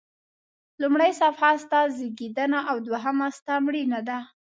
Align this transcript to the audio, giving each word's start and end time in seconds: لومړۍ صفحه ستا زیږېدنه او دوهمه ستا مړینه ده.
لومړۍ 0.81 1.11
صفحه 1.21 1.51
ستا 1.63 1.79
زیږېدنه 1.97 2.59
او 2.69 2.77
دوهمه 2.87 3.27
ستا 3.37 3.53
مړینه 3.65 3.99
ده. 4.07 4.19